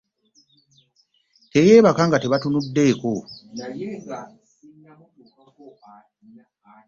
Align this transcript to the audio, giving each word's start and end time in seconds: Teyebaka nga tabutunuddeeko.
Teyebaka 1.51 2.01
nga 2.07 2.17
tabutunuddeeko. 2.21 3.13